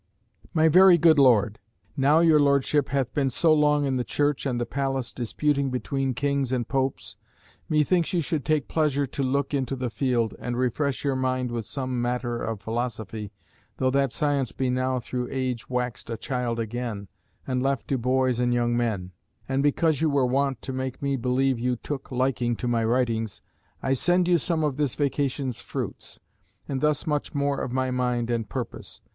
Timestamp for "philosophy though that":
12.61-14.11